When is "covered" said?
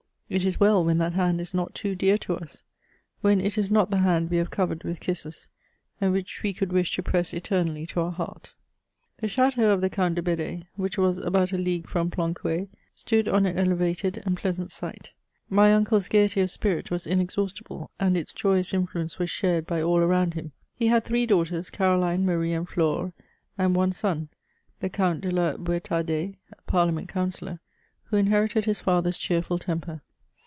4.49-4.85